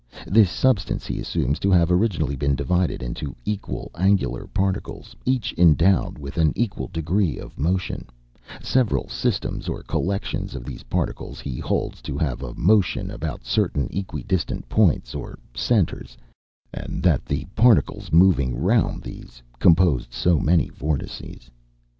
[0.25, 6.17] This substance he assumes to have originally been divided into equal angular particles, each endowed
[6.17, 8.07] with an equal degree of motion;
[8.63, 13.87] several systems or collections of these particles he holds to have a motion about certain
[13.95, 16.17] equidistant points, or centres,
[16.73, 21.51] and that the particles moving round these composed so many vortices.